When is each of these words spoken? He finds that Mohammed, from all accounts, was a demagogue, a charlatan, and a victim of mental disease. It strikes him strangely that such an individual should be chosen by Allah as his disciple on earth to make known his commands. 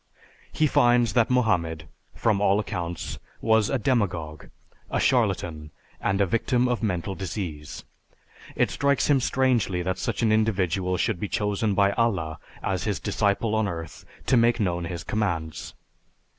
He 0.51 0.65
finds 0.65 1.13
that 1.13 1.29
Mohammed, 1.29 1.87
from 2.15 2.41
all 2.41 2.59
accounts, 2.59 3.19
was 3.39 3.69
a 3.69 3.77
demagogue, 3.77 4.47
a 4.89 4.99
charlatan, 4.99 5.69
and 5.99 6.19
a 6.19 6.25
victim 6.25 6.67
of 6.67 6.81
mental 6.81 7.13
disease. 7.13 7.83
It 8.55 8.71
strikes 8.71 9.11
him 9.11 9.19
strangely 9.19 9.83
that 9.83 9.99
such 9.99 10.23
an 10.23 10.31
individual 10.31 10.97
should 10.97 11.19
be 11.19 11.27
chosen 11.29 11.75
by 11.75 11.91
Allah 11.91 12.39
as 12.63 12.85
his 12.85 12.99
disciple 12.99 13.53
on 13.53 13.67
earth 13.67 14.03
to 14.25 14.35
make 14.35 14.59
known 14.59 14.85
his 14.85 15.03
commands. 15.03 15.75